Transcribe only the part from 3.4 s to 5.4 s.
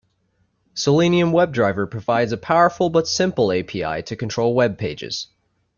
API to control webpages.